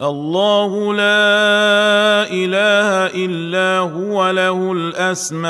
[0.00, 5.46] الله لا إله إلا هو له الأسماء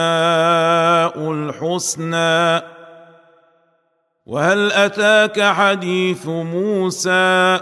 [1.32, 2.62] الحسنى.
[4.26, 7.60] وهل أتاك حديث موسى؟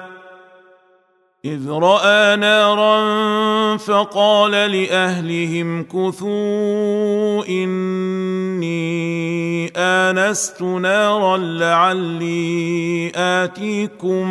[1.44, 8.92] إذ رأى نارا فقال لأهلهم كثوا إني
[9.76, 14.28] آنست نارا لعلي آتيكم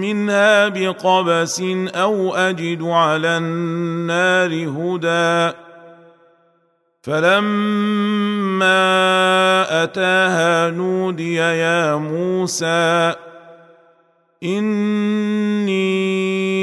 [0.00, 1.62] منها بقبس
[1.94, 5.56] أو أجد على النار هدى.
[7.02, 8.72] فلما
[9.84, 13.14] أتاها نودي يا موسى
[14.42, 15.88] اني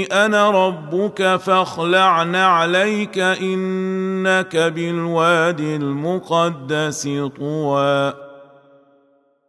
[0.06, 8.14] أنا ربك فاخلع نعليك انك بالواد المقدس طوى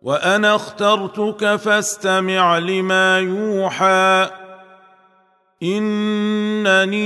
[0.03, 4.31] وأنا اخترتك فاستمع لما يوحى
[5.63, 7.03] انني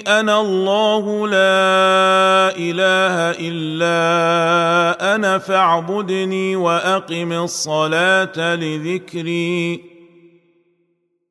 [0.00, 9.93] أنا الله لا اله الا أنا فاعبدني واقم الصلاه لذكري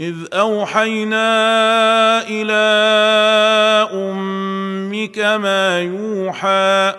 [0.00, 1.28] إذ أوحينا
[2.28, 2.60] إلى
[3.92, 6.94] أمك ما يوحى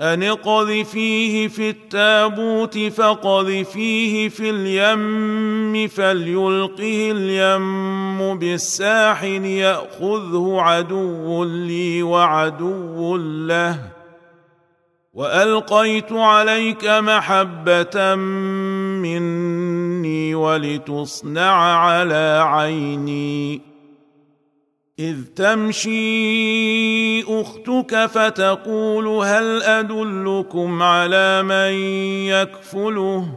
[0.00, 13.78] أن اقذفيه في التابوت فقذفيه في اليم فليلقه اليم بالساحل يأخذه عدو لي وعدو له
[15.14, 18.14] وألقيت عليك محبة
[19.04, 23.60] مني ولتصنع على عيني.
[24.98, 31.72] إذ تمشي أختك فتقول هل أدلكم على من
[32.28, 33.28] يكفله؟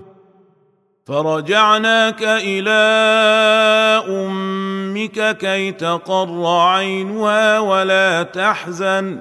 [1.06, 2.72] فرجعناك إلى
[4.08, 9.20] أمك كي تقر عينها ولا تحزن.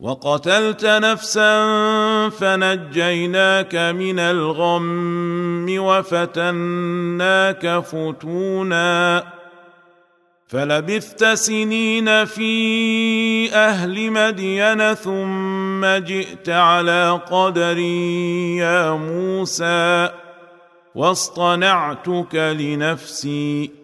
[0.00, 1.58] وقتلت نفسا
[2.28, 9.24] فنجيناك من الغم وفتناك فتونا
[10.46, 20.10] فلبثت سنين في أهل مدين ثم جئت على قدري يا موسى
[20.94, 23.83] واصطنعتك لنفسي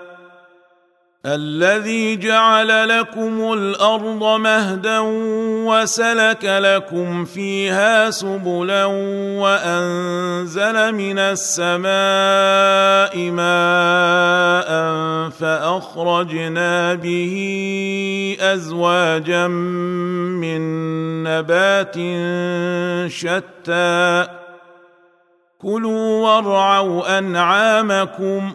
[1.25, 4.99] الذي جعل لكم الأرض مهدا
[5.69, 8.85] وسلك لكم فيها سبلا
[9.37, 11.91] وأنزل من السماء
[13.31, 14.69] ماء
[15.29, 20.61] فأخرجنا به أزواجا من
[21.23, 21.95] نبات
[23.11, 24.27] شتى.
[25.61, 28.53] كلوا وارعوا أنعامكم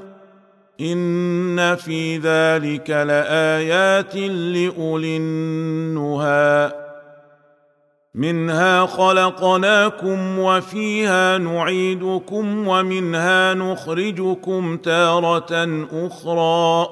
[0.80, 6.72] ان في ذلك لايات لاولي النهى.
[8.14, 16.88] منها خلقناكم وفيها نعيدكم ومنها نخرجكم تاره أخرى.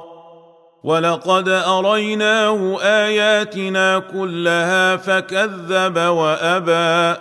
[0.84, 7.20] ولقد اريناه اياتنا كلها فكذب وابى.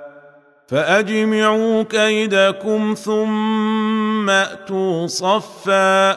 [0.71, 6.11] فأجمعوا كيدكم ثم أتوا صفا.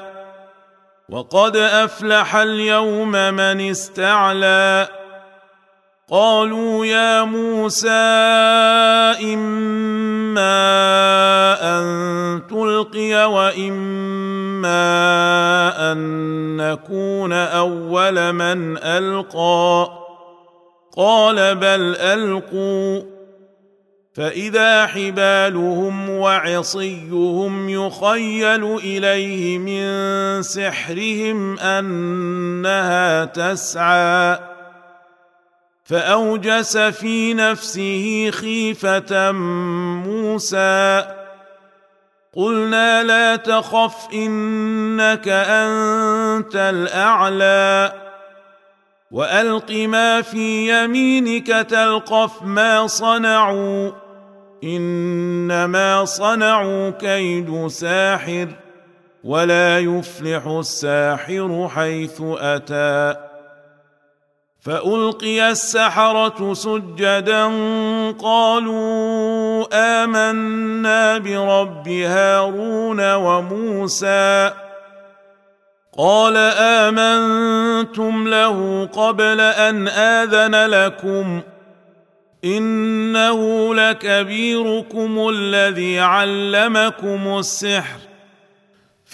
[1.09, 4.89] وقد أفلح اليوم من استعلى.
[6.11, 7.89] قالوا يا موسى
[9.23, 10.45] إما
[11.63, 14.73] أن تلقي وإما
[15.93, 15.99] أن
[16.57, 19.89] نكون أول من ألقى.
[20.97, 23.14] قال بل ألقوا.
[24.15, 34.39] فإذا حبالهم وعصيهم يخيل إليه من سحرهم أنها تسعى.
[35.85, 41.05] فأوجس في نفسه خيفة موسى.
[42.37, 47.93] قلنا لا تخف إنك أنت الأعلى.
[49.11, 54.04] وألق ما في يمينك تلقف ما صنعوا.
[54.65, 58.49] إنما صنعوا كيد ساحر
[59.25, 63.17] ولا يفلح الساحر حيث أتى.
[64.61, 67.45] فألقي السحرة سجدا
[68.13, 74.53] قالوا آمنا برب هارون وموسى.
[75.99, 81.41] قال آمنتم له قبل أن آذن لكم
[82.45, 87.99] إنه لكبيركم الذي علمكم السحر.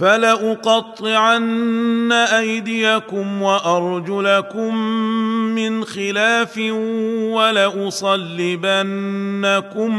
[0.00, 4.76] فلأقطعن أيديكم وأرجلكم
[5.54, 6.58] من خلاف
[7.32, 8.36] ولأصلبنكم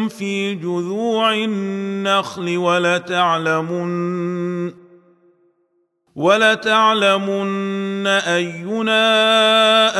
[0.07, 3.91] في جذوع النخل ولتعلمن
[6.15, 8.99] ولتعلمن أينا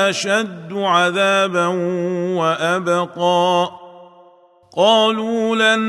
[0.10, 1.68] أشد عذابا
[2.38, 3.72] وأبقى.
[4.78, 5.80] قالوا لن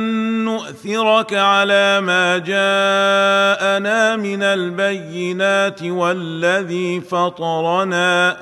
[0.45, 8.37] نؤثرك على ما جاءنا من البينات والذي فطرنا.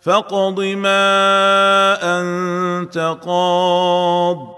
[0.00, 4.57] فاقض ما أنت قاض.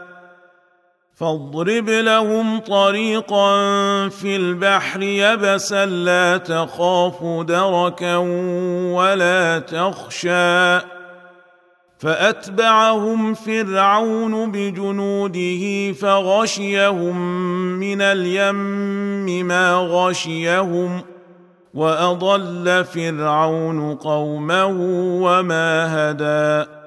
[1.21, 3.53] فاضرب لهم طريقا
[4.09, 8.17] في البحر يبسا لا تخاف دركا
[8.95, 10.79] ولا تخشى.
[11.99, 17.17] فأتبعهم فرعون بجنوده فغشيهم
[17.79, 21.01] من اليم ما غشيهم
[21.73, 24.77] وأضل فرعون قومه
[25.21, 26.80] وما هدى.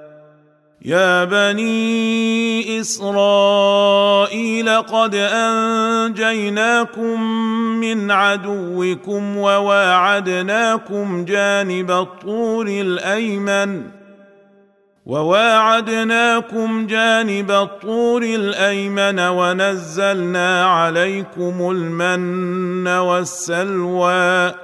[0.84, 7.20] يا بني اسرائيل قد انجيناكم
[7.80, 13.82] من عدوكم وواعدناكم جانب الطور الايمن
[15.06, 24.63] وواعدناكم جانب الطور الايمن ونزلنا عليكم المن والسلوى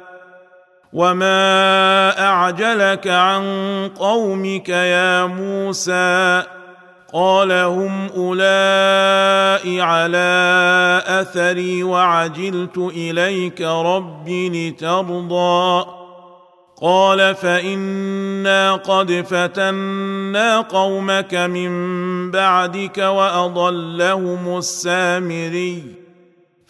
[0.93, 3.43] وما اعجلك عن
[3.99, 6.43] قومك يا موسى
[7.13, 15.85] قال هم اولئك على اثري وعجلت اليك رب لترضى
[16.81, 21.71] قال فانا قد فتنا قومك من
[22.31, 26.00] بعدك واضلهم السامري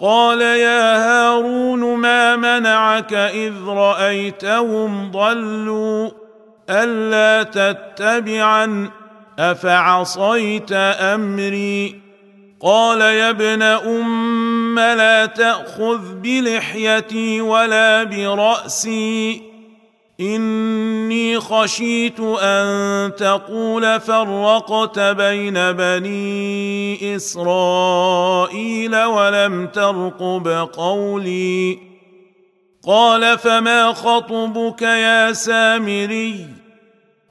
[0.00, 6.10] قال يا هارون ما منعك إذ رأيتهم ضلوا
[6.70, 8.90] ألا تتبعا
[9.38, 12.00] أفعصيت أمري
[12.60, 19.49] قال يا ابن أم لا تأخذ بلحيتي ولا برأسي
[20.20, 31.78] إني خشيت أن تقول فرقت بين بني إسرائيل ولم ترقب قولي.
[32.86, 36.59] قال فما خطبك يا سامري؟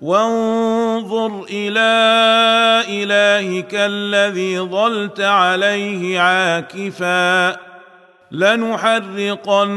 [0.00, 1.92] وانظر إلى
[2.88, 7.56] إلهك الذي ظلت عليه عاكفا
[8.32, 9.74] لنحرقنه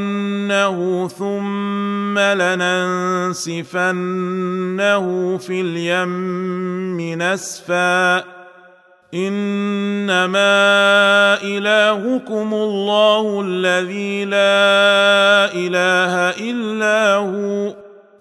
[1.07, 3.57] ثم لننسفنه
[5.37, 8.23] في اليم نسفا
[9.13, 10.37] إنما
[11.41, 17.73] إلهكم الله الذي لا إله إلا هو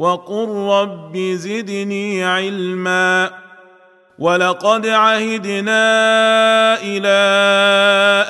[0.00, 3.30] وقل رب زدني علما
[4.18, 5.82] ولقد عهدنا
[6.82, 7.18] إلى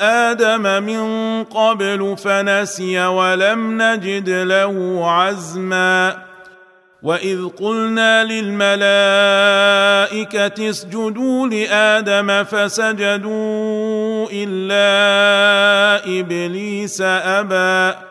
[0.01, 1.03] آدم من
[1.43, 6.17] قبل فنسي ولم نجد له عزما
[7.03, 8.79] واذ قلنا للملائكه
[10.69, 18.10] اسجدوا لادم فسجدوا الا ابليس ابى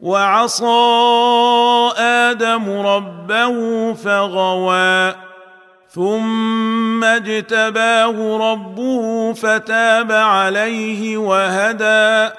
[0.00, 0.64] وعصى
[1.98, 5.14] آدم ربه فغوى
[5.88, 12.34] ثم اجتباه ربه فتاب عليه وهدى.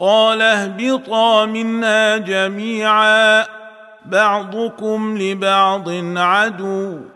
[0.00, 3.46] قال اهبطا منها جميعا
[4.06, 7.15] بعضكم لبعض عدو.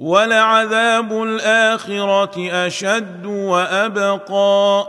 [0.00, 4.86] ولعذاب الآخرة أشد وأبقى.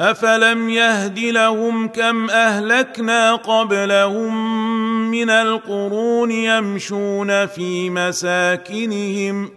[0.00, 4.60] أفلم يهد لهم كم أهلكنا قبلهم
[5.10, 9.50] من القرون يمشون في مساكنهم.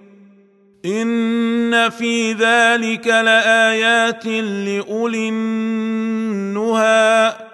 [0.85, 7.46] إن في ذلك لآيات لأولي النهي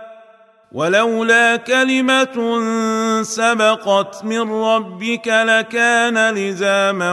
[0.73, 2.61] ولولا كلمة
[3.21, 7.11] سبقت من ربك لكان لزاما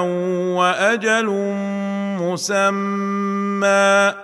[0.57, 1.27] وأجل
[2.21, 4.15] مسمى.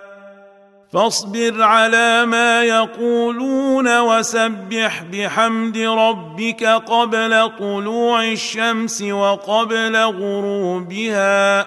[0.93, 11.67] فاصبر على ما يقولون وسبح بحمد ربك قبل طلوع الشمس وقبل غروبها.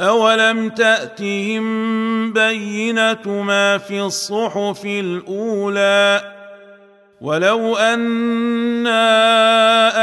[0.00, 6.20] اولم تاتهم بينه ما في الصحف الاولى
[7.20, 8.98] ولو انا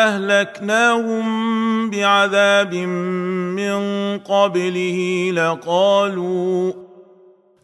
[0.08, 3.79] اهلكناهم بعذاب من
[4.19, 6.73] قبله لقالوا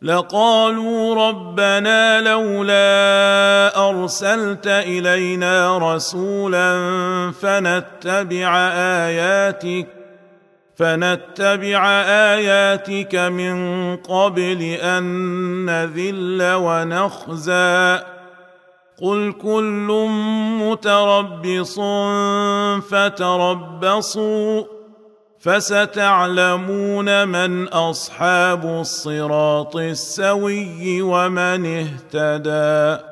[0.02, 6.72] لقالوا ربنا لولا ارسلت الينا رسولا
[7.42, 10.01] فنتبع اياتك
[10.82, 11.88] فنتبع
[12.34, 15.04] آياتك من قبل أن
[15.66, 18.00] نذل ونخزى.
[19.02, 20.08] قل كل
[20.62, 21.80] متربص
[22.90, 24.64] فتربصوا
[25.40, 33.11] فستعلمون من أصحاب الصراط السوي ومن اهتدي